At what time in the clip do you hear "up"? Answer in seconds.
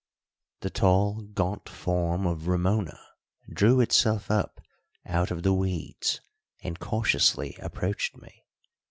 4.31-4.59